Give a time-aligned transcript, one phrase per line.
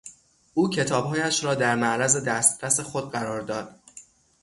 [0.53, 3.75] او کتابهایش را در معرض دسترس خود قرار داد.